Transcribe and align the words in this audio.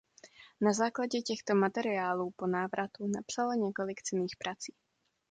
Na 0.61 0.73
základě 0.73 1.21
těchto 1.21 1.55
materiálů 1.55 2.31
po 2.35 2.47
návratu 2.47 3.07
napsala 3.07 3.55
několik 3.55 4.01
cenných 4.01 4.35
prací. 4.37 4.73